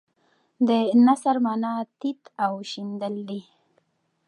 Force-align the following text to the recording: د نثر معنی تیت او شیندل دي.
د 0.67 0.69
نثر 1.05 1.35
معنی 1.45 1.73
تیت 1.99 2.21
او 2.45 2.53
شیندل 2.71 3.15
دي. 3.29 3.41